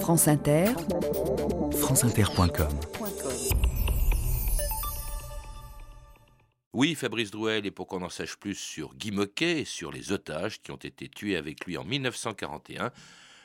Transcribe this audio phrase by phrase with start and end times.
[0.00, 0.66] France Inter,
[1.72, 2.68] franceinter.com
[6.72, 10.12] Oui, Fabrice Drouel, et pour qu'on en sache plus sur Guy Moquet et sur les
[10.12, 12.92] otages qui ont été tués avec lui en 1941,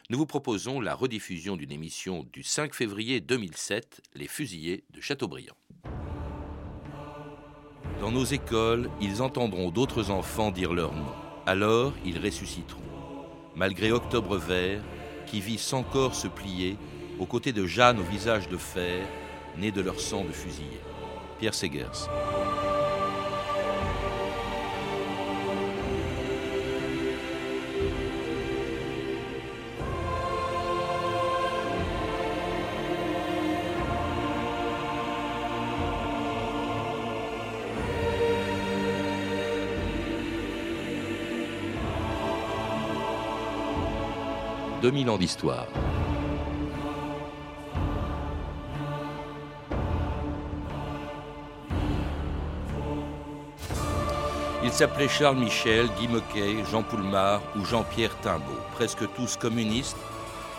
[0.09, 5.55] nous vous proposons la rediffusion d'une émission du 5 février 2007, Les Fusillés de Chateaubriand.
[7.99, 11.13] Dans nos écoles, ils entendront d'autres enfants dire leur nom.
[11.45, 12.81] Alors, ils ressusciteront.
[13.55, 14.83] Malgré Octobre Vert,
[15.31, 16.77] qui vit sans corps se plier,
[17.17, 19.07] aux côtés de Jeanne au visage de fer,
[19.57, 20.81] né de leur sang de fusillés.
[21.39, 22.09] Pierre Segers.
[44.81, 45.67] 2000 ans d'histoire.
[54.63, 59.97] Il s'appelait Charles Michel, Guy Moquet, Jean Poulmar ou Jean-Pierre Timbaud, presque tous communistes.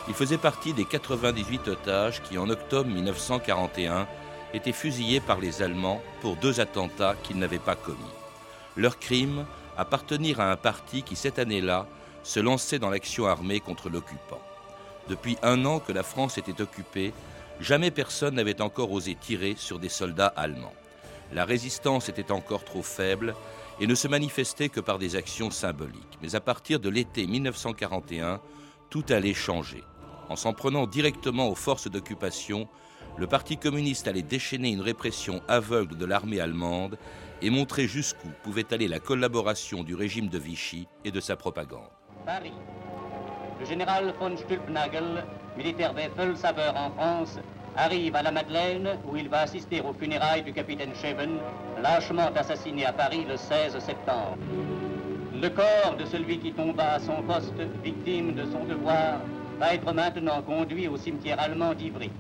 [0.09, 4.07] Il faisait partie des 98 otages qui, en octobre 1941,
[4.55, 7.99] étaient fusillés par les Allemands pour deux attentats qu'ils n'avaient pas commis.
[8.77, 11.87] Leur crime, appartenir à un parti qui, cette année-là,
[12.23, 14.41] se lançait dans l'action armée contre l'occupant.
[15.09, 17.13] Depuis un an que la France était occupée,
[17.61, 20.75] jamais personne n'avait encore osé tirer sur des soldats allemands.
[21.33, 23.35] La résistance était encore trop faible
[23.81, 26.19] et ne se manifestait que par des actions symboliques.
[26.23, 28.41] Mais à partir de l'été 1941,
[28.91, 29.83] tout allait changer.
[30.29, 32.69] En s'en prenant directement aux forces d'occupation,
[33.17, 36.97] le Parti communiste allait déchaîner une répression aveugle de l'armée allemande
[37.43, 41.91] et montrer jusqu'où pouvait aller la collaboration du régime de Vichy et de sa propagande.
[42.25, 42.53] Paris.
[43.61, 45.25] Le général von Stülpnagel,
[45.57, 45.93] militaire
[46.37, 47.39] saveur en France,
[47.77, 51.39] arrive à la Madeleine où il va assister aux funérailles du capitaine Scheven,
[51.83, 54.39] lâchement assassiné à Paris le 16 septembre.
[55.41, 59.21] Le corps de celui qui tomba à son poste, victime de son devoir,
[59.59, 62.11] va être maintenant conduit au cimetière allemand d'Ivry.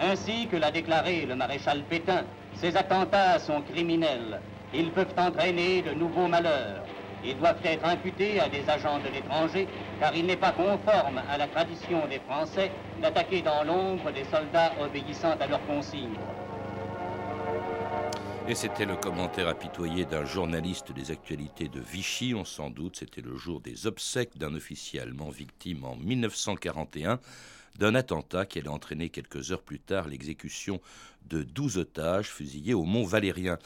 [0.00, 2.24] Ainsi que l'a déclaré le maréchal Pétain,
[2.62, 4.40] ces attentats sont criminels.
[4.72, 6.84] Ils peuvent entraîner de nouveaux malheurs.
[7.24, 9.66] Ils doivent être imputés à des agents de l'étranger,
[9.98, 14.72] car il n'est pas conforme à la tradition des Français d'attaquer dans l'ombre des soldats
[14.80, 16.20] obéissant à leurs consignes.
[18.46, 23.22] Et c'était le commentaire apitoyé d'un journaliste des actualités de Vichy, on s'en doute, c'était
[23.22, 27.18] le jour des obsèques d'un officier allemand victime en 1941
[27.78, 30.80] d'un attentat qui allait entraîner quelques heures plus tard l'exécution
[31.28, 33.58] de 12 otages fusillés au Mont Valérien.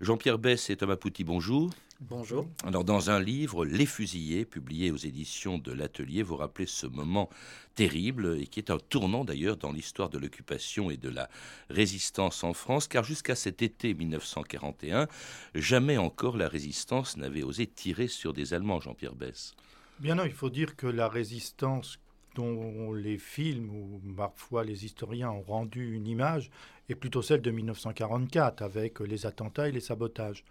[0.00, 1.70] Jean-Pierre Bess et Thomas Pouty, bonjour.
[2.00, 2.46] Bonjour.
[2.64, 7.30] Alors, dans un livre, Les Fusillés, publié aux éditions de l'Atelier, vous rappelez ce moment
[7.76, 11.30] terrible et qui est un tournant d'ailleurs dans l'histoire de l'occupation et de la
[11.70, 15.06] résistance en France, car jusqu'à cet été 1941,
[15.54, 19.54] jamais encore la résistance n'avait osé tirer sur des Allemands, Jean-Pierre Bess.
[20.00, 22.00] Bien non, il faut dire que la résistance
[22.34, 26.50] dont les films ou parfois les historiens ont rendu une image
[26.88, 30.44] est plutôt celle de 1944 avec les attentats et les sabotages.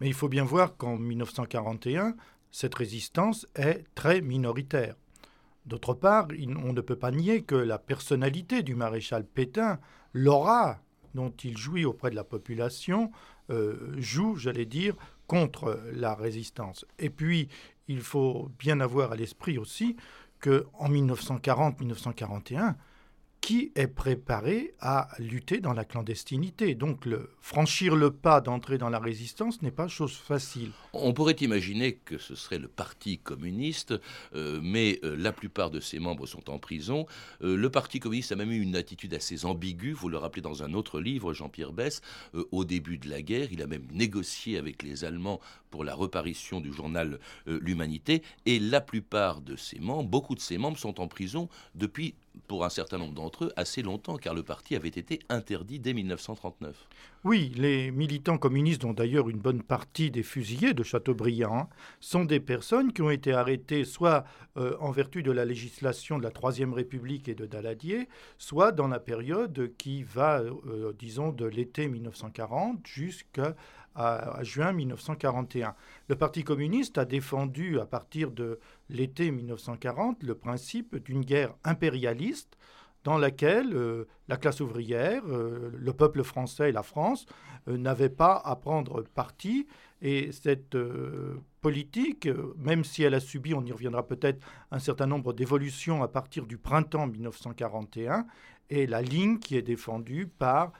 [0.00, 2.14] Mais il faut bien voir qu'en 1941,
[2.50, 4.94] cette résistance est très minoritaire.
[5.66, 6.28] D'autre part,
[6.64, 9.78] on ne peut pas nier que la personnalité du maréchal Pétain,
[10.12, 10.80] l'aura
[11.14, 13.10] dont il jouit auprès de la population,
[13.50, 14.94] euh, joue, j'allais dire,
[15.26, 16.84] contre la résistance.
[16.98, 17.48] Et puis,
[17.88, 19.96] il faut bien avoir à l'esprit aussi
[20.40, 22.74] qu'en 1940-1941,
[23.40, 26.74] qui est préparé à lutter dans la clandestinité.
[26.74, 27.06] Donc
[27.40, 30.70] franchir le pas d'entrer dans la résistance n'est pas chose facile.
[30.92, 33.94] On pourrait imaginer que ce serait le Parti communiste,
[34.34, 37.06] euh, mais euh, la plupart de ses membres sont en prison.
[37.42, 40.62] Euh, le Parti communiste a même eu une attitude assez ambiguë, vous le rappelez dans
[40.62, 42.02] un autre livre, Jean-Pierre Bess,
[42.52, 43.48] au début de la guerre.
[43.52, 45.40] Il a même négocié avec les Allemands
[45.70, 50.58] pour la reparition du journal L'Humanité, et la plupart de ses membres, beaucoup de ses
[50.58, 52.14] membres sont en prison depuis
[52.46, 55.92] pour un certain nombre d'entre eux, assez longtemps, car le parti avait été interdit dès
[55.92, 56.88] 1939.
[57.24, 61.68] Oui, les militants communistes, dont d'ailleurs une bonne partie des fusillés de Chateaubriand,
[62.00, 64.24] sont des personnes qui ont été arrêtées soit
[64.56, 68.88] euh, en vertu de la législation de la Troisième République et de Daladier, soit dans
[68.88, 73.54] la période qui va, euh, disons, de l'été 1940 jusqu'à
[74.00, 75.74] à, juin 1941.
[76.08, 78.58] Le Parti communiste a défendu à partir de
[78.88, 82.56] l'été 1940 le principe d'une guerre impérialiste
[83.04, 87.26] dans laquelle euh, la classe ouvrière, euh, le peuple français et la France
[87.68, 89.66] euh, n'avaient pas à prendre parti.
[90.02, 90.78] Et cette
[91.60, 92.26] politique,
[92.56, 96.46] même si elle a subi, on y reviendra peut-être, un certain nombre d'évolutions à partir
[96.46, 98.26] du printemps 1941,
[98.70, 100.72] est la ligne qui est défendue par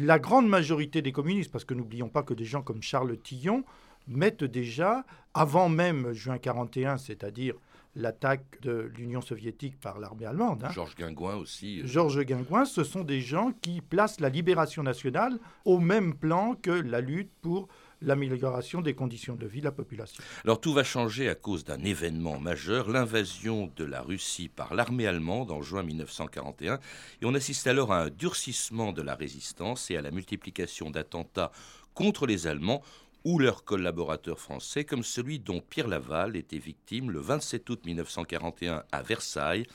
[0.00, 3.64] la grande majorité des communistes, parce que n'oublions pas que des gens comme Charles Tillon
[4.06, 7.54] mettent déjà, avant même juin 41, c'est-à-dire
[7.94, 10.62] l'attaque de l'Union soviétique par l'armée allemande.
[10.64, 10.70] Hein.
[10.70, 11.80] Georges Guingouin aussi.
[11.80, 11.86] Euh.
[11.86, 16.70] Georges Guingouin, ce sont des gens qui placent la libération nationale au même plan que
[16.70, 17.68] la lutte pour
[18.00, 20.22] l'amélioration des conditions de vie de la population.
[20.44, 25.06] Alors tout va changer à cause d'un événement majeur, l'invasion de la Russie par l'armée
[25.06, 26.74] allemande en juin 1941,
[27.20, 31.52] et on assiste alors à un durcissement de la résistance et à la multiplication d'attentats
[31.94, 32.82] contre les Allemands
[33.24, 38.84] ou leurs collaborateurs français, comme celui dont Pierre Laval était victime le 27 août 1941
[38.92, 39.66] à Versailles,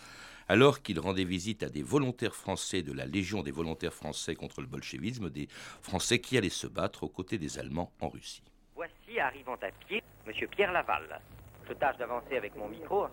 [0.47, 4.61] alors qu'il rendait visite à des volontaires français de la Légion des volontaires français contre
[4.61, 5.47] le bolchevisme, des
[5.81, 8.43] Français qui allaient se battre aux côtés des Allemands en Russie.
[8.75, 11.21] Voici, arrivant à pied, Monsieur Pierre Laval.
[11.67, 13.07] Je tâche d'avancer avec mon micro,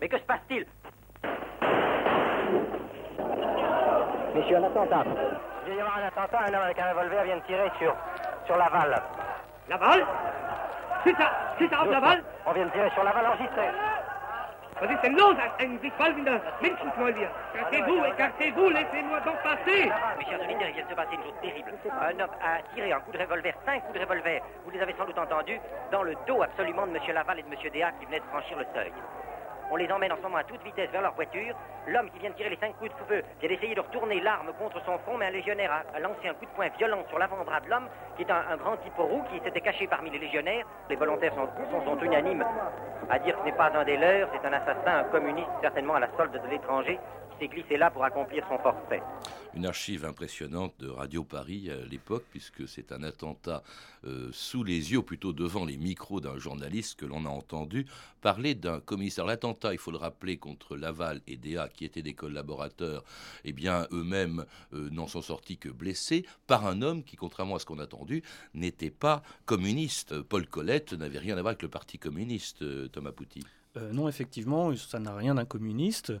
[0.00, 0.66] Mais que se passe-t-il?
[4.34, 5.04] Messieurs, un attentat.
[5.66, 7.94] Il vient y avoir un attentat, un homme avec un revolver vient de tirer sur,
[8.46, 9.02] sur Laval.
[9.68, 10.06] Laval?
[11.04, 12.22] C'est ça, c'est ça, Laval?
[12.46, 13.68] On vient de tirer sur Laval enregistré.
[14.80, 17.16] Was ist denn los, ein sich waltender Menschenfreund
[17.54, 21.34] Écartez-vous, écartez-vous, laissez-moi donc passer Mes chers souvenirs, il vient de se passer une chose
[21.42, 21.74] terrible.
[22.00, 24.94] Un homme a tiré un coup de revolver, cinq coups de revolver, vous les avez
[24.96, 25.60] sans doute entendus,
[25.92, 27.02] dans le dos absolument de M.
[27.12, 27.70] Laval et de M.
[27.70, 28.90] Déa qui venaient de franchir le seuil.
[29.70, 31.54] On les emmène en ce moment à toute vitesse vers leur voiture.
[31.86, 34.52] L'homme qui vient de tirer les cinq coups de feu vient d'essayer de retourner l'arme
[34.58, 37.60] contre son front, mais un légionnaire a, lancé un coup de poing violent sur l'avant-bras
[37.60, 40.66] de l'homme, qui est un, grand type roux qui s'était caché parmi les légionnaires.
[40.88, 41.48] Les volontaires sont,
[41.84, 42.44] sont unanimes
[43.08, 45.94] à dire que ce n'est pas un des leurs, c'est un assassin, un communiste, certainement
[45.94, 46.98] à la solde de l'étranger,
[47.40, 49.02] s'est glissé là pour accomplir son forfait.
[49.54, 53.62] Une archive impressionnante de Radio Paris à l'époque, puisque c'est un attentat
[54.04, 57.86] euh, sous les yeux, ou plutôt devant les micros d'un journaliste que l'on a entendu
[58.20, 59.24] parler d'un commissaire.
[59.24, 63.02] L'attentat, il faut le rappeler, contre Laval et Déa, qui étaient des collaborateurs,
[63.44, 64.44] eh bien, eux-mêmes
[64.74, 67.84] euh, n'en sont sortis que blessés par un homme qui, contrairement à ce qu'on a
[67.84, 68.22] entendu,
[68.54, 70.20] n'était pas communiste.
[70.20, 73.44] Paul Colette n'avait rien à voir avec le Parti communiste, euh, Thomas Pouty.
[73.92, 76.12] non, effectivement, ça n'a rien d'un communiste.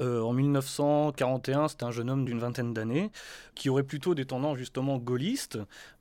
[0.00, 3.10] Euh, en 1941, c'est un jeune homme d'une vingtaine d'années
[3.54, 5.58] qui aurait plutôt des tendances justement gaullistes.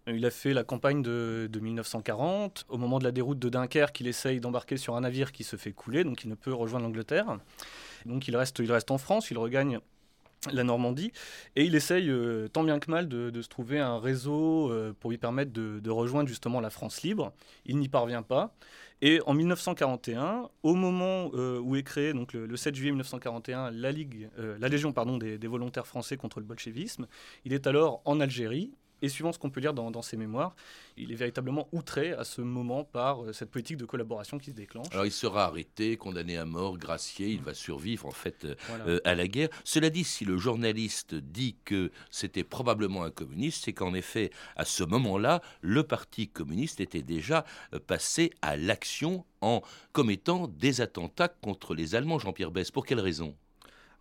[0.07, 2.65] Il a fait la campagne de, 1940.
[2.69, 5.55] Au moment de la déroute de Dunkerque, il essaye d'embarquer sur un navire qui se
[5.55, 7.37] fait couler, donc il ne peut rejoindre l'Angleterre.
[8.05, 9.79] Donc il reste, il reste en France, il regagne
[10.51, 11.11] la Normandie,
[11.55, 15.09] et il essaye euh, tant bien que mal de, se trouver un réseau euh, pour
[15.09, 17.33] lui permettre de, de, rejoindre justement la France libre.
[17.65, 18.53] Il n'y parvient pas.
[19.01, 24.29] Et en 1941, au moment euh, où est créée, le, 7 juillet 1941, la, Ligue,
[24.39, 27.07] euh, la Légion pardon, des, volontaires français contre le bolchevisme,
[27.43, 30.55] il est alors en Algérie et suivant ce qu'on peut lire dans, ses mémoires,
[30.97, 34.55] il est véritablement outré à ce moment par euh, cette politique de collaboration qui se
[34.55, 34.87] déclenche.
[34.91, 38.55] Alors il sera arrêté, condamné à mort, gracié, il va survivre en fait euh,
[38.87, 39.49] euh, à la guerre.
[39.63, 44.65] Cela dit, si le journaliste dit que c'était probablement un communiste, c'est qu'en effet, à
[44.65, 47.45] ce moment-là, le Parti communiste était déjà
[47.87, 49.61] passé à l'action en
[49.93, 52.71] commettant des attentats contre les Allemands, Jean-Pierre Besse.
[52.71, 53.35] Pour quelle raison?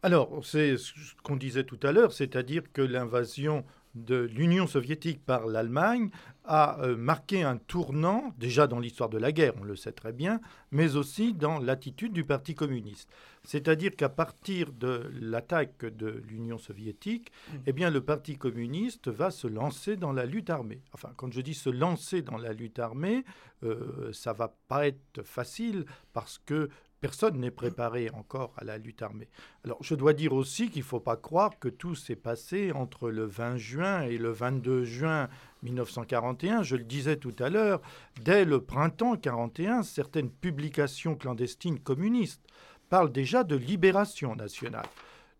[0.04, 0.92] Alors, c'est ce
[1.22, 3.64] qu'on disait tout à l'heure, c'est-à-dire que l'invasion
[3.94, 6.10] de l'Union soviétique par l'Allemagne
[6.44, 10.12] a euh, marqué un tournant, déjà dans l'histoire de la guerre, on le sait très
[10.12, 10.40] bien,
[10.72, 13.08] mais aussi dans l'attitude du Parti communiste.
[13.44, 17.56] C'est-à-dire qu'à partir de l'attaque de l'Union soviétique, mmh.
[17.66, 20.82] eh bien, le Parti communiste va se lancer dans la lutte armée.
[20.92, 23.24] Enfin, quand je dis se lancer dans la lutte armée,
[23.62, 26.68] euh, ça va pas être facile parce que
[27.04, 29.28] Personne n'est préparé encore à la lutte armée.
[29.62, 33.10] Alors je dois dire aussi qu'il ne faut pas croire que tout s'est passé entre
[33.10, 35.28] le 20 juin et le 22 juin
[35.64, 36.62] 1941.
[36.62, 37.82] Je le disais tout à l'heure,
[38.22, 42.46] dès le printemps 41, certaines publications clandestines communistes
[42.88, 44.86] parlent déjà de libération nationale.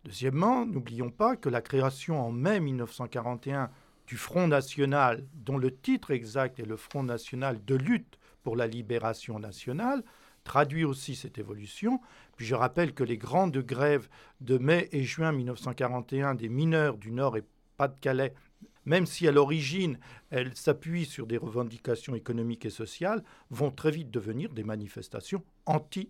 [0.03, 3.71] Deuxièmement, n'oublions pas que la création en mai 1941
[4.05, 8.67] du Front national, dont le titre exact est le Front national de lutte pour la
[8.67, 10.03] libération nationale,
[10.45, 11.99] traduit aussi cette évolution.
[12.37, 14.07] Puis je rappelle que les grandes grèves
[14.39, 17.43] de mai et juin 1941 des mineurs du Nord et
[17.75, 18.33] Pas-de-Calais,
[18.85, 19.99] même si à l'origine
[20.29, 26.09] elles s'appuient sur des revendications économiques et sociales, vont très vite devenir des manifestations anti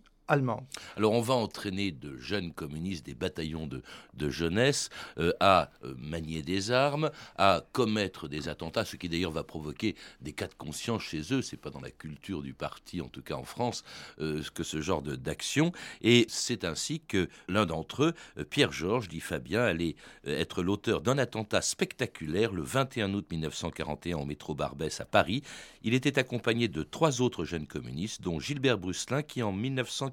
[0.98, 4.90] Alors on va entraîner de jeunes communistes, des bataillons de, jeunesse,
[5.20, 9.96] euh, à euh, manier des armes, à commettre des attentats, ce qui d'ailleurs va provoquer
[10.22, 11.42] des cas de conscience chez eux.
[11.42, 13.84] C'est pas dans la culture du parti, en tout cas en France,
[14.20, 15.72] euh, que ce genre d'action.
[16.02, 21.18] Et c'est ainsi que l'un d'entre eux, Pierre Georges, dit Fabien, allait être l'auteur d'un
[21.18, 25.44] attentat spectaculaire le 21 août 1941 au métro Barbès à Paris.
[25.84, 29.52] Il était accompagné de trois autres jeunes communistes, dont Gilbert Brusselin, qui en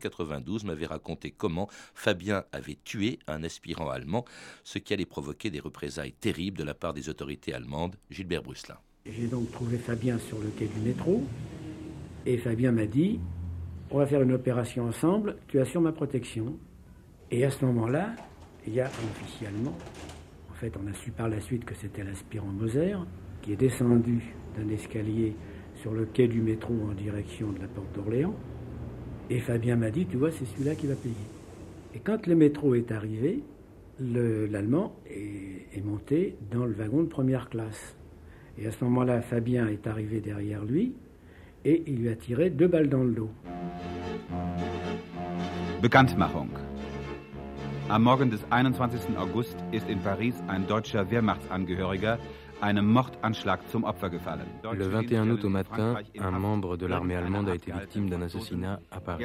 [0.02, 4.24] 1992 m'avait raconté comment Fabien avait tué un aspirant allemand,
[4.64, 7.96] ce qui allait provoquer des représailles terribles de la part des autorités allemandes.
[8.10, 8.78] Gilbert Brusselin.
[9.06, 11.22] J'ai donc trouvé Fabien sur le quai du métro,
[12.26, 13.20] et Fabien m'a dit
[13.90, 16.56] On va faire une opération ensemble, tu assures ma protection.
[17.30, 18.14] Et à ce moment-là,
[18.66, 19.76] il y a un officier allemand.
[20.50, 22.96] En fait, on a su par la suite que c'était l'aspirant Moser,
[23.40, 25.34] qui est descendu d'un escalier
[25.76, 28.36] sur le quai du métro en direction de la porte d'Orléans.
[29.32, 31.14] Et Fabien m'a dit, tu vois, c'est celui-là qui va payer.
[31.94, 33.42] Et quand le métro est arrivé,
[33.98, 37.96] l'Allemand est, monté dans le wagon de première classe.
[38.58, 40.92] Et à ce moment-là, Fabien est arrivé derrière lui
[41.64, 43.30] et il lui a tiré deux balles dans le dos.
[45.80, 46.50] Bekanntmachung.
[47.88, 49.16] Am Morgen des 21.
[49.18, 52.18] August ist in Paris ein deutscher Wehrmachtsangehöriger
[54.72, 58.78] Le 21 août au matin, un membre de l'armée allemande a été victime d'un assassinat
[58.90, 59.24] à Paris.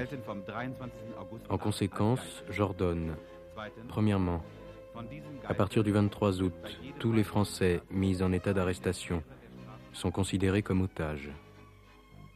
[1.50, 3.15] En conséquence, j'ordonne,
[3.88, 4.44] premièrement,
[5.48, 9.22] à partir du 23 août, tous les Français mis en état d'arrestation
[9.94, 11.29] sont considérés comme otages.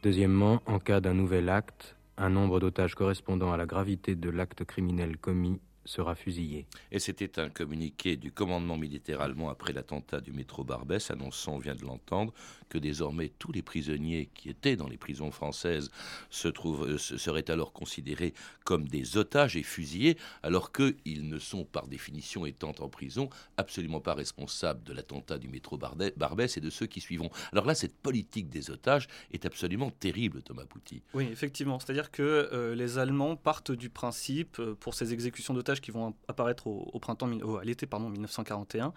[0.02, 4.64] Deuxièmement, en cas d'un nouvel acte, un nombre d'otages correspondant à la gravité de l'acte
[4.64, 6.66] criminel commis sera fusillé.
[6.90, 11.58] Et c'était un communiqué du commandement militaire allemand après l'attentat du métro Barbès, annonçant, on
[11.58, 12.32] vient de l'entendre,
[12.68, 15.90] que désormais tous les prisonniers qui étaient dans les prisons françaises
[16.30, 18.32] se trouvent, euh, seraient alors considérés
[18.64, 24.00] comme des otages et fusillés, alors qu'ils ne sont par définition étant en prison absolument
[24.00, 27.30] pas responsables de l'attentat du métro Barbès et de ceux qui suivront.
[27.52, 31.02] Alors là, cette politique des otages est absolument terrible, Thomas Pouty.
[31.14, 31.78] Oui, effectivement.
[31.78, 36.14] C'est-à-dire que euh, les Allemands partent du principe, euh, pour ces exécutions d'otages, qui vont
[36.28, 37.28] apparaître au, printemps,
[37.60, 38.92] à l'été pardon 1941,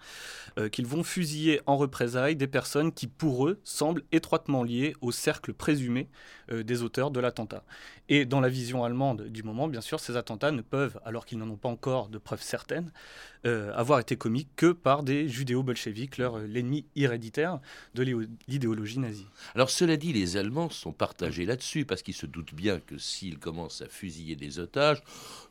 [0.58, 5.12] euh, qu'ils vont fusiller en représailles des personnes qui, pour eux, semblent étroitement liées au
[5.12, 6.08] cercle présumé
[6.50, 7.64] euh, des auteurs de l'attentat.
[8.08, 11.38] Et dans la vision allemande du moment, bien sûr, ces attentats ne peuvent, alors qu'ils
[11.38, 12.92] n'en ont pas encore de preuves certaines,
[13.46, 17.60] euh, avoir été commis que par des judéo-bolcheviques, leur l'ennemi héréditaire
[17.94, 18.02] de
[18.48, 19.26] l'idéologie nazie.
[19.54, 23.38] Alors cela dit, les Allemands sont partagés là-dessus, parce qu'ils se doutent bien que s'ils
[23.38, 25.00] commencent à fusiller des otages,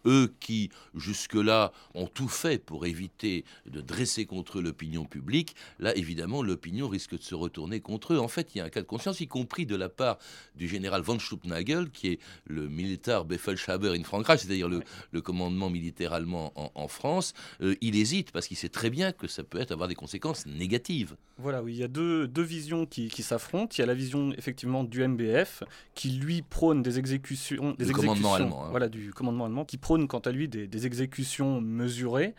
[0.05, 6.43] eux qui jusque-là ont tout fait pour éviter de dresser contre l'opinion publique, là évidemment
[6.43, 8.19] l'opinion risque de se retourner contre eux.
[8.19, 10.17] En fait, il y a un cas de conscience, y compris de la part
[10.55, 14.81] du général von Stupnagel, qui est le militaire Befehlshaber in Frankreich, c'est-à-dire le,
[15.21, 19.43] commandement militaire allemand en, France, euh, il hésite parce qu'il sait très bien que ça
[19.43, 21.15] peut être, avoir des conséquences négatives.
[21.37, 23.75] Voilà, oui, il y a deux, deux visions qui, qui s'affrontent.
[23.77, 25.63] Il y a la vision effectivement du MBF
[25.93, 28.69] qui lui prône des exécutions, des commandement allemand, hein.
[28.71, 32.35] voilà, du commandement allemand, qui prône quant à lui des, des exécutions mesurées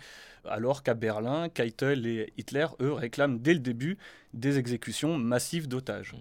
[0.49, 3.99] alors qu'à Berlin, Keitel et Hitler, eux, réclament dès le début
[4.37, 6.15] des exécutions massives d'otages.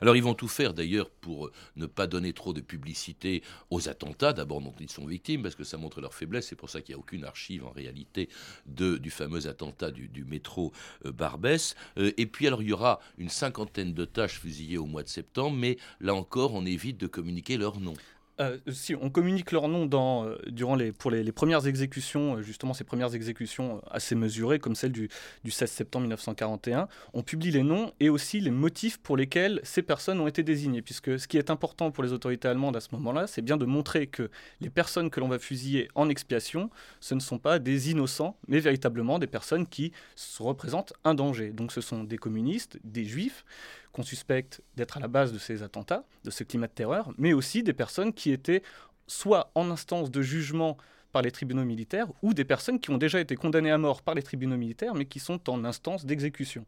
[0.00, 4.32] Alors ils vont tout faire d'ailleurs pour ne pas donner trop de publicité aux attentats,
[4.32, 6.94] d'abord dont ils sont victimes, parce que ça montre leur faiblesse, c'est pour ça qu'il
[6.94, 8.28] n'y a aucune archive en réalité
[8.66, 10.72] de, du fameux attentat du, métro
[11.04, 11.74] euh, Barbès.
[11.98, 15.56] Euh, et puis alors il y aura une cinquantaine d'otages fusillés au mois de septembre,
[15.56, 17.94] mais là encore on évite de communiquer leur nom.
[18.40, 22.42] Euh, si on communique leur nom dans, euh, durant les, pour les, premières exécutions, euh,
[22.42, 25.08] justement ces premières exécutions assez mesurées, comme celle du,
[25.48, 30.20] 16 septembre 1941, on publie les noms et aussi les motifs pour lesquels ces personnes
[30.20, 30.82] ont été désignées.
[30.82, 33.64] Puisque ce qui est important pour les autorités allemandes à ce moment-là, c'est bien de
[33.64, 34.30] montrer que
[34.60, 38.60] les personnes que l'on va fusiller en expiation, ce ne sont pas des innocents, mais
[38.60, 39.92] véritablement des personnes qui
[40.38, 41.50] représentent un danger.
[41.50, 43.44] Donc ce sont des communistes, des juifs,
[43.92, 47.32] qu'on suspecte d'être à la base de ces attentats, de ce climat de terreur, mais
[47.32, 48.62] aussi des personnes qui étaient
[49.06, 50.76] soit en instance de jugement
[51.12, 54.14] par les tribunaux militaires, ou des personnes qui ont déjà été condamnées à mort par
[54.14, 56.66] les tribunaux militaires, mais qui sont en instance d'exécution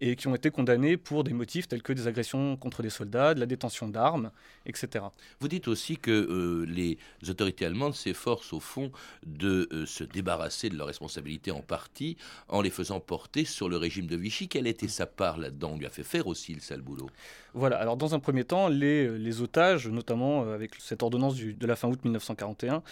[0.00, 3.34] et qui ont été condamnés pour des motifs tels que des agressions contre des soldats,
[3.34, 4.30] de la détention d'armes,
[4.66, 5.04] etc.
[5.40, 8.92] Vous dites aussi que euh, les autorités allemandes s'efforcent au fond
[9.26, 12.16] de euh, se débarrasser de leurs responsabilités en partie
[12.48, 14.48] en les faisant porter sur le régime de Vichy.
[14.48, 15.72] Quelle était sa part là-dedans?
[15.74, 17.10] On lui a fait faire aussi le sale boulot.
[17.54, 21.66] Voilà, alors dans un premier temps, les, les otages, notamment euh, avec cette ordonnance de
[21.66, 22.82] la fin août 1941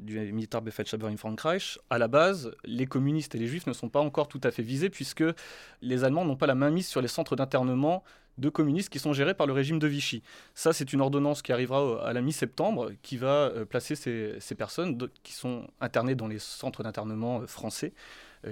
[0.00, 4.00] du militaire in Frankreich, à la base, les communistes et les juifs ne sont pas
[4.00, 5.24] encore tout à fait visés puisque
[5.82, 8.02] les Allemands n'ont pas la main mise sur les centres d'internement
[8.38, 10.22] de communistes qui sont gérés par le régime de Vichy.
[10.54, 14.98] Ça, c'est une ordonnance qui arrivera à la mi-septembre, qui va placer ces, ces personnes
[15.22, 17.92] qui sont internées dans les centres d'internement français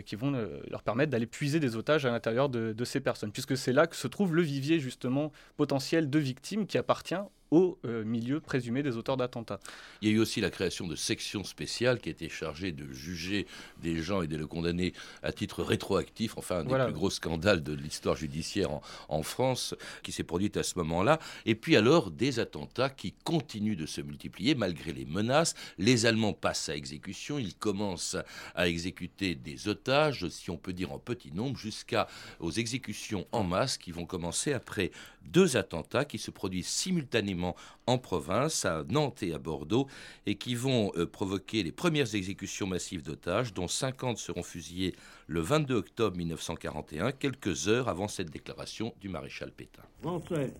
[0.05, 0.31] qui vont
[0.71, 3.87] leur permettre d'aller puiser des otages à l'intérieur de, de, ces personnes, puisque c'est là
[3.87, 7.15] que se trouve le vivier justement potentiel de victimes qui appartient
[7.53, 9.61] au euh, milieu présumé des auteurs d'attentats.
[10.01, 13.47] Il y a eu aussi la création de sections spéciales qui étaient chargées de juger
[13.83, 17.63] des gens et de les condamner à titre rétroactif, enfin un des plus gros scandales
[17.63, 18.71] de l'histoire judiciaire
[19.09, 21.19] en, France qui s'est produit à ce moment-là.
[21.45, 25.55] Et puis alors des attentats qui continuent de se multiplier malgré les menaces.
[25.77, 28.17] Les Allemands passent à exécution, ils commencent
[28.55, 32.09] à exécuter des otages, si on peut dire en petit nombre, jusqu'à
[32.41, 34.91] aux exécutions en masse qui vont commencer après
[35.27, 37.42] deux attentats qui se produisent simultanément
[37.87, 39.87] en province, à Nantes et à Bordeaux,
[40.27, 44.95] et qui vont euh, provoquer les premières exécutions massives d'otages, dont 50 seront fusillés
[45.27, 49.83] le 22 octobre 1941, quelques heures avant cette déclaration du maréchal Pétain.
[50.01, 50.53] Français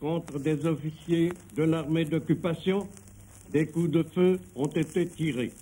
[0.00, 2.88] contre des officiers de l'armée d'occupation,
[3.52, 5.52] des coups de feu ont été tirés.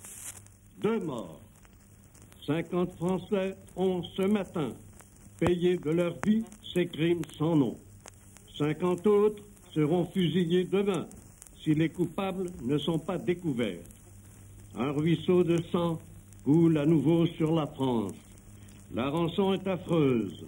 [0.81, 1.41] Deux morts.
[2.47, 4.71] 50 Français ont ce matin
[5.39, 7.79] payé de leur vie ces crimes sans nom.
[8.57, 9.43] 50 autres
[9.79, 11.07] seront fusillés demain
[11.63, 13.87] si les coupables ne sont pas découverts.
[14.77, 16.01] Un ruisseau de sang
[16.45, 18.15] coule à nouveau sur la France.
[18.93, 20.45] La rançon est affreuse.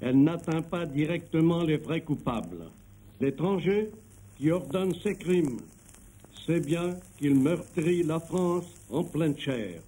[0.00, 2.64] Elle n'atteint pas directement les vrais coupables.
[3.20, 3.92] L'étranger
[4.36, 5.60] qui ordonne ces crimes
[6.44, 9.80] sait bien qu'il meurtrit la France en pleine chair.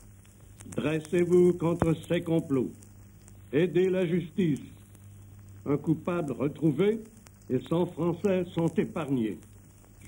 [0.77, 2.71] Dressez-vous contre ces complots.
[3.53, 4.61] Aidez la justice.
[5.65, 7.01] Un coupable retrouvé
[7.51, 9.39] et 100 Français sont épargnés.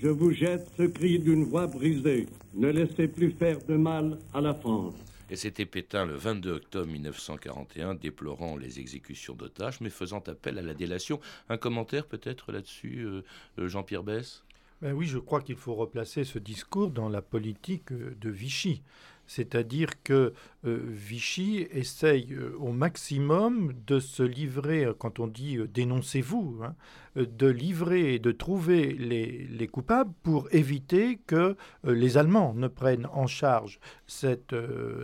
[0.00, 2.26] Je vous jette ce cri d'une voix brisée.
[2.54, 4.94] Ne laissez plus faire de mal à la France.
[5.30, 10.62] Et c'était Pétain le 22 octobre 1941, déplorant les exécutions d'otages, mais faisant appel à
[10.62, 11.20] la délation.
[11.50, 13.22] Un commentaire peut-être là-dessus, euh,
[13.58, 14.42] euh, Jean-Pierre Bess
[14.80, 18.80] ben Oui, je crois qu'il faut replacer ce discours dans la politique euh, de Vichy.
[19.28, 20.32] C'est-à-dire que
[20.64, 26.74] euh, Vichy essaye euh, au maximum de se livrer, euh, quand on dit dénoncez-vous, hein,
[27.14, 33.26] de livrer et de trouver les, coupables pour éviter que les Allemands ne prennent en
[33.26, 34.54] charge cette,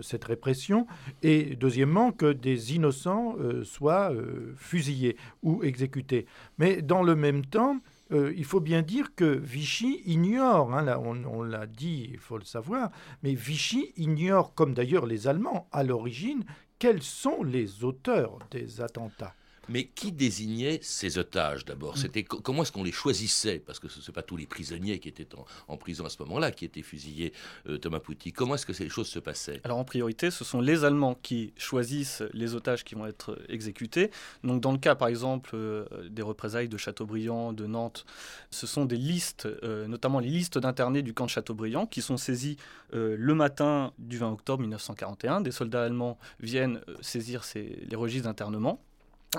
[0.01, 0.87] cette répression
[1.23, 4.13] et deuxièmement que des innocents soient
[4.57, 6.27] fusillés ou exécutés.
[6.59, 7.81] Mais dans le même temps,
[8.13, 12.45] euh, il faut bien dire que Vichy ignore, hein, on, l'a dit, il faut le
[12.45, 12.91] savoir,
[13.23, 16.45] mais Vichy ignore, comme d'ailleurs les Allemands à l'origine,
[16.79, 19.35] quels sont les auteurs des attentats.
[19.69, 21.99] Mais qui désignait ces otages d'abord?
[21.99, 23.59] C'était comment est-ce qu'on les choisissait?
[23.59, 25.29] Parce que ce ne sont pas tous les prisonniers qui étaient
[25.69, 27.33] en, prison à ce moment-là qui étaient fusillés.
[27.69, 29.61] Euh, Thomas Pouty, comment est-ce que ces choses se passaient?
[29.65, 34.11] Alors en priorité, ce sont les Allemands qui choisissent les otages qui vont être exécutés.
[34.43, 38.07] Donc dans le cas par exemple euh, des représailles de Châteaubriand, de Nantes,
[38.51, 42.17] ce sont des listes, euh, notamment les listes d'internés du camp de Châteaubriand, qui sont
[42.17, 42.57] saisies
[42.93, 45.41] le matin du 20 octobre 1941.
[45.41, 48.81] Des soldats allemands viennent saisir les registres d'internement.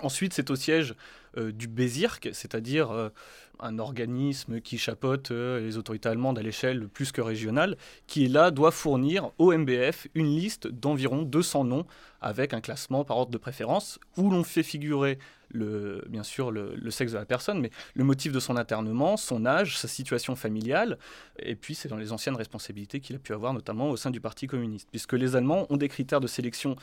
[0.03, 0.95] Ensuite, c'est au siège
[1.38, 3.10] euh, du Bézirk, c'est-à-dire euh,
[3.60, 7.77] un organisme qui chapeaute euh, les autorités allemandes à l'échelle plus que régionale,
[8.08, 11.86] qui là doit fournir au MBF une liste d'environ 200 noms
[12.21, 16.89] avec un classement par ordre de préférence où l'on fait figurer le, bien sûr le,
[16.89, 20.97] sexe de la personne, mais le motif de son internement, son âge, sa situation familiale,
[21.39, 24.19] et puis c'est dans les anciennes responsabilités qu'il a pu avoir, notamment au sein du
[24.19, 26.75] Parti communiste, puisque les Allemands ont des critères de sélection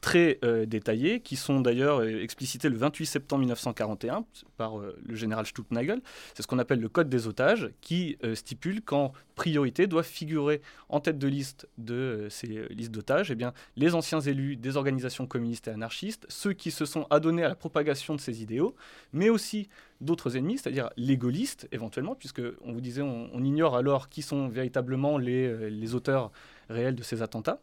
[0.00, 4.24] très euh, détaillés, qui sont d'ailleurs euh, explicités le 28 septembre 1941
[4.56, 6.00] par euh, le général Stuttnagel.
[6.34, 11.00] C'est ce qu'on appelle le Code des otages, qui stipule qu'en priorité doivent figurer en
[11.00, 13.36] tête de liste de ces listes d'otages eh
[13.76, 17.54] les anciens élus des organisations communistes et anarchistes, ceux qui se sont adonnés à la
[17.54, 18.74] propagation de ces idéaux,
[19.12, 19.68] mais aussi
[20.00, 24.48] d'autres ennemis, c'est-à-dire les gaullistes éventuellement, puisque on vous disait, on, ignore alors qui sont
[24.48, 26.30] véritablement les auteurs
[26.68, 27.60] réels de ces attentats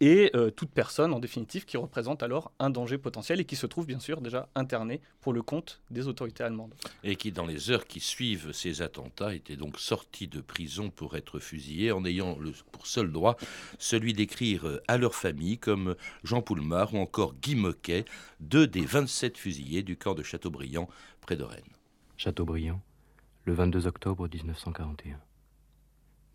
[0.00, 3.66] et euh, toute personne en définitive qui représente alors un danger potentiel et qui se
[3.66, 6.74] trouve bien sûr déjà interné pour le compte des autorités allemandes.
[7.04, 11.16] Et qui dans les heures qui suivent ces attentats était donc sorti de prison pour
[11.16, 13.36] être fusillé en ayant le, pour seul droit
[13.78, 18.04] celui d'écrire euh, à leur famille comme Jean Poulmar ou encore Guy Moquet,
[18.40, 20.88] deux des 27 fusillés du camp de Châteaubriand
[21.20, 21.62] près de Rennes.
[22.16, 22.80] Châteaubriand,
[23.44, 25.18] le 22 octobre 1941.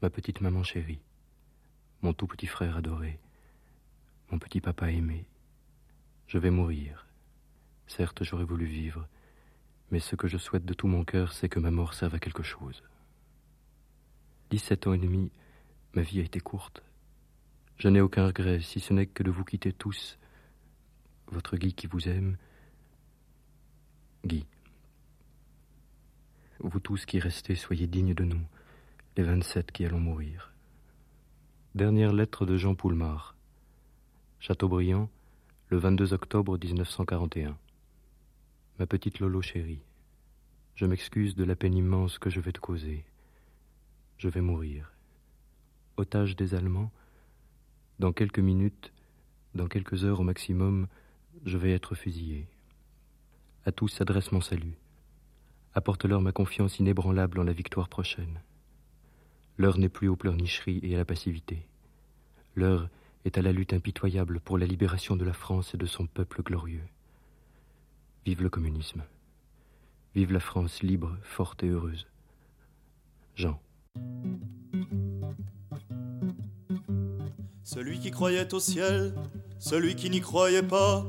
[0.02, 1.00] Ma petite maman chérie,
[2.02, 3.20] mon tout petit frère adoré,
[4.32, 5.26] mon petit papa aimé,
[6.28, 7.08] je vais mourir.
[7.88, 9.08] Certes, j'aurais voulu vivre,
[9.92, 12.20] mais ce que je souhaite de tout mon cœur, c'est que ma mort serve à
[12.20, 12.84] quelque chose.
[14.50, 15.32] Dix-sept ans et demi,
[15.94, 16.84] ma vie a été courte.
[17.78, 20.18] Je n'ai aucun regret, si ce n'est que de vous quitter tous.
[21.28, 22.38] Votre Guy qui vous aime.
[24.26, 24.46] Guy,
[26.60, 28.42] vous tous qui restez, soyez dignes de nous,
[29.16, 30.52] les 27 qui allons mourir.
[31.76, 33.37] Dernière lettre de Jean Poulmar.
[34.39, 35.10] Châteaubriand,
[35.69, 37.58] le 22 octobre 1941.
[38.78, 39.82] Ma petite Lolo chérie,
[40.76, 43.04] je m'excuse de la peine immense que je vais te causer.
[44.19, 44.93] Je vais mourir.
[45.97, 46.91] Otage des Allemands,
[47.97, 48.93] dans quelques minutes,
[49.56, 50.88] dans quelques heures au maximum,
[51.43, 52.47] je vais être fusillé.
[53.65, 54.78] À tous s'adresse mon salut.
[55.73, 58.39] Apporte-leur ma confiance inébranlable en la victoire prochaine.
[59.58, 61.65] L'heure n'est plus aux pleurnicheries et à la passivité.
[62.56, 62.88] L'heure
[63.28, 66.42] est à la lutte impitoyable pour la libération de la France et de son peuple
[66.44, 66.88] glorieux.
[68.26, 69.04] Vive le communisme.
[70.16, 72.08] Vive la France libre, forte et heureuse.
[73.36, 73.60] Jean.
[77.63, 79.13] Celui qui croyait au ciel,
[79.60, 81.06] celui qui n'y croyait pas,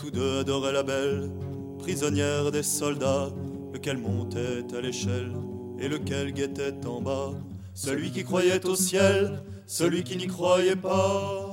[0.00, 1.30] tous deux adoraient la belle,
[1.78, 3.30] prisonnière des soldats,
[3.72, 5.32] lequel montait à l'échelle
[5.78, 7.30] et lequel guettait en bas.
[7.74, 11.51] Celui qui croyait au ciel, celui qui n'y croyait pas.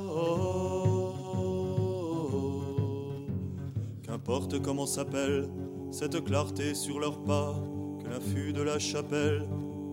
[4.04, 5.50] Qu'importe comment s'appelle
[5.92, 7.56] cette clarté sur leurs pas,
[8.04, 9.48] que l'affût de la chapelle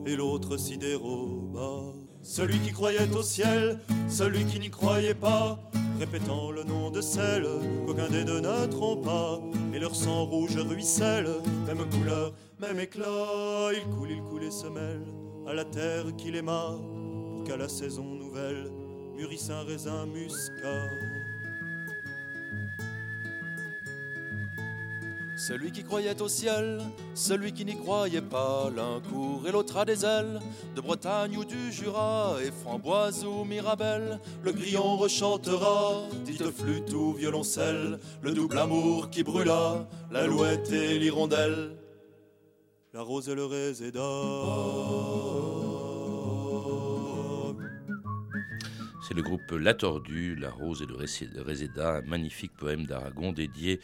[0.06, 1.92] et l'autre s'y déroba.
[2.22, 5.58] Celui qui croyait au ciel, celui qui n'y croyait pas,
[5.98, 7.46] répétant le nom de celle
[7.86, 9.40] qu'aucun des deux ne trompa,
[9.72, 11.28] et leur sang rouge ruisselle,
[11.66, 15.02] même couleur, même éclat, il coule, il coule et se mêle
[15.46, 16.74] à la terre qu'il aima,
[17.34, 18.70] pour qu'à la saison nouvelle
[19.16, 20.90] mûrisse un raisin muscat.
[25.38, 26.80] Celui qui croyait au ciel,
[27.14, 30.40] celui qui n'y croyait pas, l'un court et l'autre a des ailes,
[30.74, 37.12] de Bretagne ou du Jura, et framboise ou mirabelle, le grillon rechantera, dite flûte ou
[37.12, 41.76] violoncelle, le double amour qui brûla, l'alouette et l'hirondelle,
[42.92, 44.00] la rose et le réséda.
[49.06, 53.78] C'est le groupe La Tordue, La Rose et le Réséda, un magnifique poème d'Aragon dédié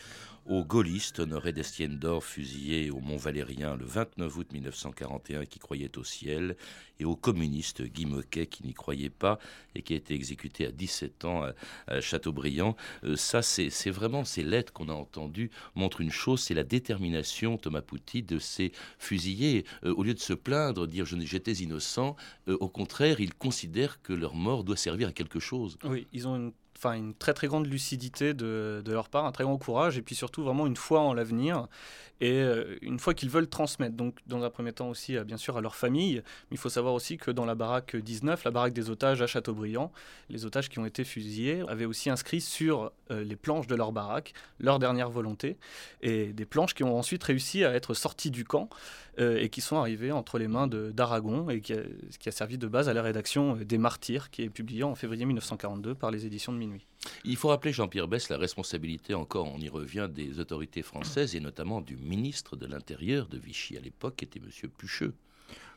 [0.46, 6.04] aux gaullistes Honoré d'Estienne-d'Or, fusillé au Mont Valérien le 29 août 1941, qui croyait au
[6.04, 6.56] ciel,
[6.98, 9.38] et au communiste Guy Moquet, qui n'y croyait pas
[9.74, 11.42] et qui a été exécuté à 17 ans
[11.86, 12.76] à, Châteaubriand.
[13.04, 17.58] Euh, ça, c'est vraiment ces lettres qu'on a entendues montrent une chose, c'est la détermination,
[17.58, 19.64] Thomas Pouty, de ces fusillés.
[19.84, 22.16] Euh, au lieu de se plaindre, dire j'étais innocent,
[22.48, 25.78] euh, au contraire, ils considèrent que leur mort doit servir à quelque chose.
[25.84, 26.52] Oui, ils ont une
[26.90, 30.14] une très très grande lucidité de, de, leur part, un très grand courage et puis
[30.14, 31.68] surtout vraiment une foi en l'avenir
[32.20, 33.96] et euh, une fois qu'ils veulent transmettre.
[33.96, 36.94] Donc dans un premier temps aussi bien sûr à leur famille, mais il faut savoir
[36.94, 39.92] aussi que dans la baraque 19, la baraque des otages à Châteaubriand,
[40.28, 43.92] les otages qui ont été fusillés avaient aussi inscrit sur euh, les planches de leur
[43.92, 45.56] baraque leur dernière volonté
[46.00, 48.68] et des planches qui ont ensuite réussi à être sorties du camp
[49.18, 51.82] euh, et qui sont arrivées entre les mains d'Aragon et qui a,
[52.18, 55.26] qui a, servi de base à la rédaction des Martyrs qui est publiée en février
[55.26, 56.58] 1942 par les éditions de
[57.24, 61.40] Il faut rappeler, Jean-Pierre Bess, la responsabilité, encore, on y revient, des autorités françaises et
[61.40, 64.70] notamment du ministre de l'Intérieur de Vichy à l'époque, qui était M.
[64.76, 65.14] Pucheux.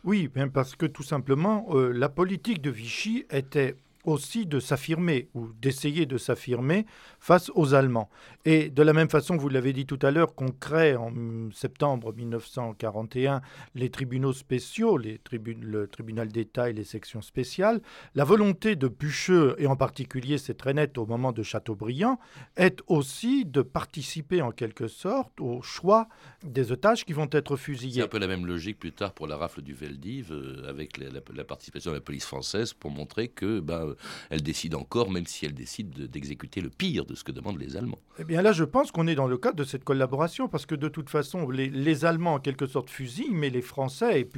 [0.04, 5.30] Oui, bien parce que tout simplement, euh, la politique de Vichy était aussi de s'affirmer
[5.34, 6.86] ou d'essayer de s'affirmer
[7.20, 8.10] face aux Allemands.
[8.46, 11.12] Et de la même façon, vous l'avez dit tout à l'heure, qu'on crée en
[11.52, 13.41] septembre 1941
[13.74, 15.20] les tribunaux spéciaux, les
[15.62, 17.82] le tribunal d'État et les sections spéciales,
[18.13, 22.20] la volonté de Pucheux, et en particulier c'est très net au moment de Chateaubriand,
[22.56, 26.08] est aussi de participer en quelque sorte au choix
[26.44, 27.96] des otages qui vont être fusillés.
[27.96, 30.98] C'est un peu la même logique plus tard pour la rafle du Veldiv, euh, avec
[30.98, 33.95] la, participation de la police française pour montrer que ben,
[34.30, 37.78] elle décide encore, même si elle décide d'exécuter le pire de ce que demandent les
[37.78, 38.00] Allemands.
[38.20, 40.76] Eh bien là, je pense qu'on est dans le cadre de cette collaboration, parce que
[40.76, 44.30] de toute façon, les, Allemands, en quelque sorte, fusillent, mais les Français et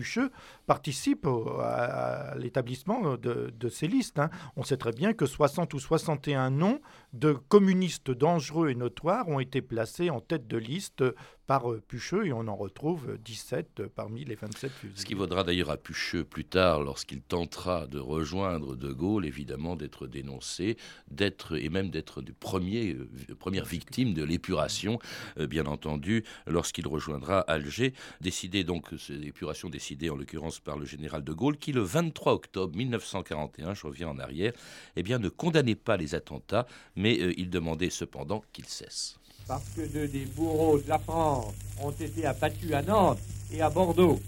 [0.65, 1.27] participent
[1.59, 4.19] à, l'établissement de, ces listes.
[4.19, 4.29] Hein.
[4.55, 6.79] On sait très bien que 60 ou 61 noms
[7.13, 11.03] de communistes dangereux et notoires ont été placés en tête de liste
[11.47, 14.99] par euh, Pucheux et on en retrouve 17 parmi les 27 fusils.
[14.99, 19.75] Ce qui vaudra d'ailleurs à Pucheux plus tard, lorsqu'il tentera de rejoindre De Gaulle, évidemment
[19.77, 20.77] d'être dénoncé,
[21.09, 24.99] d'être et même d'être du premier, euh, première victime de l'épuration,
[25.39, 27.93] euh, bien entendu, lorsqu'il rejoindra Alger.
[28.19, 32.75] Décidé donc, l'épuration décidée en l'occurrence par le général De Gaulle, qui le 23 octobre
[32.75, 34.51] 1941, je reviens en arrière,
[34.97, 39.81] eh bien ne condamnait pas les attentats, mais il demandait cependant qu'ils cessent parce que
[39.81, 43.19] deux des bourreaux de la France ont été abattus à Nantes
[43.51, 44.19] et à Bordeaux,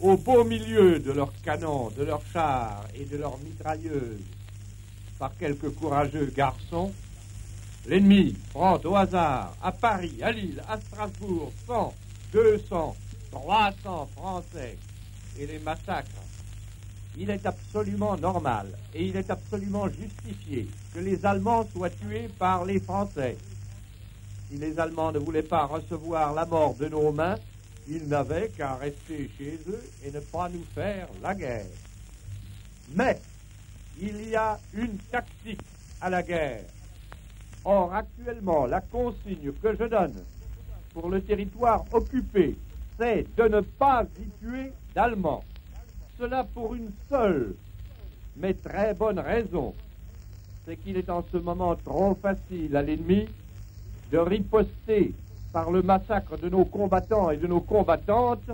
[0.00, 4.20] au beau milieu de leurs canons, de leurs chars et de leurs mitrailleuses,
[5.18, 6.92] par quelques courageux garçons,
[7.86, 11.94] l'ennemi prend au hasard à Paris, à Lille, à Strasbourg 100,
[12.32, 12.96] 200,
[13.30, 14.76] 300 Français
[15.38, 16.10] et les massacres,
[17.18, 22.66] il est absolument normal et il est absolument justifié que les Allemands soient tués par
[22.66, 23.38] les Français.
[24.48, 27.36] Si les Allemands ne voulaient pas recevoir la mort de nos mains,
[27.88, 31.66] ils n'avaient qu'à rester chez eux et ne pas nous faire la guerre.
[32.94, 33.20] Mais
[34.00, 35.60] il y a une tactique
[36.00, 36.64] à la guerre.
[37.64, 40.14] Or, actuellement, la consigne que je donne
[40.94, 42.56] pour le territoire occupé,
[42.98, 45.44] c'est de ne pas y tuer d'Allemands.
[46.18, 47.54] Cela pour une seule,
[48.36, 49.74] mais très bonne raison.
[50.64, 53.28] C'est qu'il est en ce moment trop facile à l'ennemi
[54.10, 55.12] de riposter
[55.52, 58.50] par le massacre de nos combattants et de nos combattantes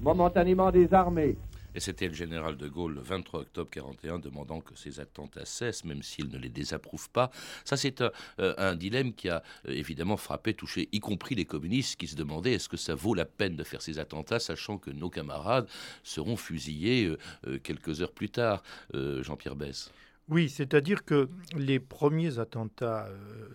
[0.00, 1.36] momentanément désarmés.
[1.76, 5.84] Et c'était le général de Gaulle le 23 octobre 41 demandant que ces attentats cessent,
[5.84, 7.30] même s'il ne les désapprouve pas.
[7.66, 8.10] Ça, c'est un,
[8.40, 12.54] euh, dilemme qui a euh, évidemment frappé, touché, y compris les communistes qui se demandaient
[12.54, 15.68] est-ce que ça vaut la peine de faire ces attentats, sachant que nos camarades
[16.02, 17.14] seront fusillés
[17.46, 18.62] euh, quelques heures plus tard.
[18.94, 19.90] Jean-Pierre Bess.
[20.28, 23.08] Oui, c'est-à-dire que les premiers attentats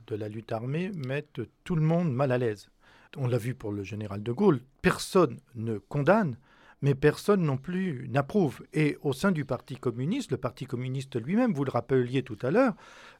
[0.08, 2.70] de la lutte armée mettent tout le monde mal à l'aise.
[3.18, 6.38] On l'a vu pour le général de Gaulle, personne ne condamne,
[6.82, 8.64] mais personne non plus n'approuve.
[8.74, 12.52] Et au sein du Parti communiste, le Parti communiste lui-même, vous le rappeliez tout à
[12.52, 12.74] l'heure,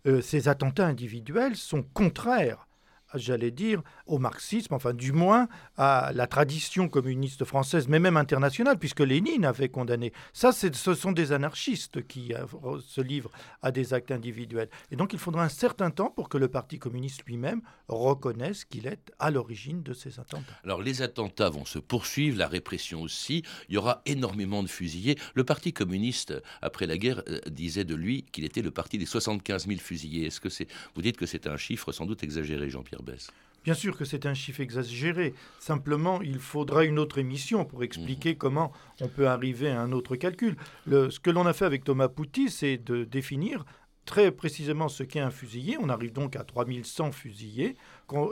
[0.08, 2.68] euh, ces attentats individuels sont contraires
[3.16, 5.48] j'allais dire, au marxisme, enfin du moins
[5.78, 10.14] à la tradition communiste française, mais même internationale, puisque Lénine avait condamné.
[10.34, 12.46] Ça, ce sont des anarchistes qui euh,
[12.86, 14.70] se livrent à des actes individuels.
[14.92, 18.88] Et donc il faudra un certain temps pour que le Parti communiste lui-même reconnaisse qu'il
[18.88, 20.54] est à l'origine de ces attentats.
[20.64, 25.18] Alors les attentats vont se poursuivre, la répression aussi, il y aura énormément de fusillés.
[25.34, 29.06] Le Parti communiste, après la guerre, euh, disait de lui qu'il était le parti des
[29.06, 30.28] 75 000 fusillés.
[30.28, 30.68] Est-ce que c'est...
[30.96, 33.01] Vous dites que c'est un chiffre sans doute exagéré, Jean-Pierre
[33.64, 35.36] Bien sûr que c'est un chiffre exagéré.
[35.60, 38.38] Simplement, il faudra une autre émission pour expliquer mhm.
[38.38, 40.56] comment on peut arriver à un autre calcul.
[40.88, 43.66] ce que l'on a fait avec Thomas Pouty, c'est de définir
[44.06, 45.78] très précisément ce qu'est un fusillé.
[45.80, 47.76] On arrive donc à 3100 fusillés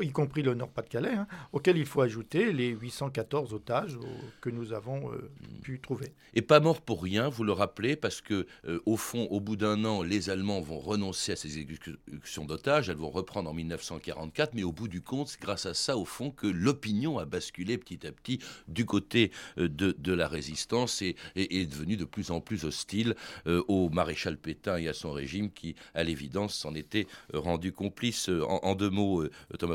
[0.02, 3.98] y compris le Nord-Pas-de-Calais, hein, auquel il faut ajouter les 814 otages
[4.42, 5.30] que nous avons euh,
[5.62, 6.14] pu trouver.
[6.34, 9.56] Et pas mort pour rien, vous le rappelez, parce que euh, au fond, au bout
[9.56, 14.54] d'un an, les Allemands vont renoncer à ces exécutions d'otages, elles vont reprendre en 1944,
[14.54, 17.78] mais au bout du compte, c'est grâce à ça, au fond, que l'opinion a basculé
[17.78, 22.42] petit à petit du côté euh, de, la résistance et, est devenue de plus en
[22.42, 23.16] plus hostile
[23.46, 28.30] au maréchal Pétain et à son régime qui, à l'évidence, s'en était rendu complice.
[28.30, 29.24] En, deux mots,
[29.60, 29.69] Thomas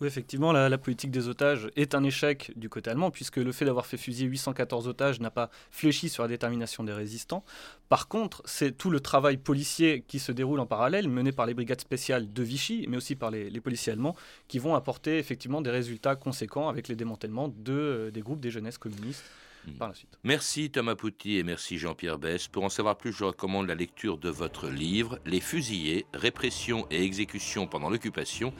[0.00, 3.64] oui, effectivement, la, politique des otages est un échec du côté allemand, puisque le fait
[3.64, 7.44] d'avoir fait fusiller 814 otages n'a pas fléchi sur la détermination des résistants.
[7.88, 11.54] Par contre, c'est tout le travail policier qui se déroule en parallèle, mené par les
[11.54, 14.16] brigades spéciales de Vichy, mais aussi par les, policiers allemands,
[14.48, 18.50] qui vont apporter effectivement des résultats conséquents avec les démantèlements de, euh, des groupes des
[18.50, 19.24] jeunesses communistes.
[19.66, 19.72] Hmm.
[19.74, 20.18] Par la suite.
[20.24, 22.48] Merci Thomas Pouty et merci Jean-Pierre Bess.
[22.48, 27.04] Pour en savoir plus, je recommande la lecture de votre livre Les fusillés, répression et
[27.04, 28.52] exécution pendant l'occupation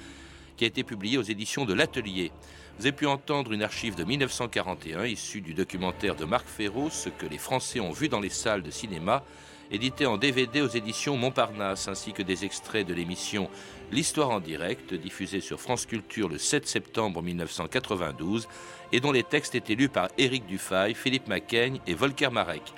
[0.56, 2.32] qui a été publié aux éditions de l'Atelier.
[2.78, 7.08] Vous avez pu entendre une archive de 1941 issue du documentaire de Marc Ferraud, Ce
[7.08, 9.24] que les Français ont vu dans les salles de cinéma,
[9.70, 13.48] édité en DVD aux éditions Montparnasse, ainsi que des extraits de l'émission
[13.90, 18.48] L'Histoire en direct, diffusée sur France Culture le 7 septembre 1992,
[18.90, 22.72] et dont les textes étaient lus par Éric Dufay, Philippe Macaigne et Volker Marek.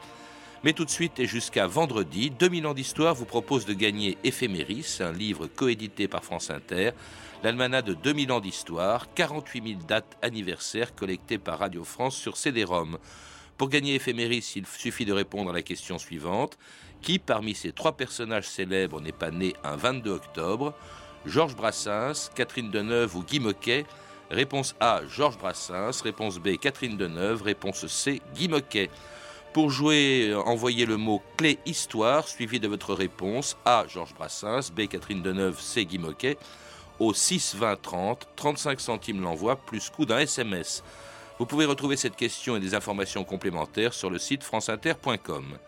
[0.64, 4.98] Mais tout de suite et jusqu'à vendredi, 2000 ans d'histoire vous propose de gagner Éphéméris,
[5.00, 6.92] un livre coédité par France Inter,
[7.44, 12.96] l'almanach de 2000 ans d'histoire, 48 000 dates anniversaires collectées par Radio France sur CD-ROM.
[13.58, 16.56] Pour gagner Éphéméris, il suffit de répondre à la question suivante.
[17.02, 20.74] Qui parmi ces trois personnages célèbres n'est pas né un 22 octobre?
[21.26, 23.84] Georges Brassens, Catherine Deneuve ou Guy Moquet?
[24.30, 26.02] Réponse A, Georges Brassens.
[26.02, 27.42] Réponse B, Catherine Deneuve.
[27.42, 28.88] Réponse C, Guy Moquet.
[29.52, 33.84] Pour jouer, envoyez le mot clé histoire suivi de votre réponse A.
[33.86, 34.88] Georges Brassens, B.
[34.88, 35.84] Catherine Deneuve, C.
[35.84, 36.38] Guy Moquet
[36.98, 40.82] au 6 20 30, 35 centimes l'envoi, plus coût d'un SMS.
[41.38, 45.58] Vous pouvez retrouver cette question et des informations complémentaires sur le site franceinter.com.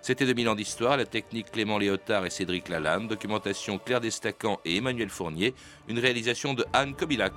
[0.00, 4.76] C'était 2000 ans d'histoire, la technique Clément Léotard et Cédric Lalanne, documentation Claire Destacan et
[4.76, 5.52] Emmanuel Fournier,
[5.88, 7.34] une réalisation de Anne Kobilac.